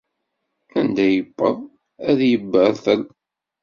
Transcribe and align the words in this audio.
Anda 0.79 1.03
i 1.07 1.11
yewweḍ, 1.15 1.57
ad 2.09 2.19
yebbertel 2.29 3.01